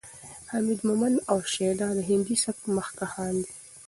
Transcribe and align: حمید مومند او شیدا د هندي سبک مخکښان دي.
حمید 0.51 0.79
مومند 0.87 1.17
او 1.31 1.37
شیدا 1.53 1.89
د 1.95 1.99
هندي 2.09 2.35
سبک 2.43 2.63
مخکښان 2.77 3.35
دي. 3.43 3.51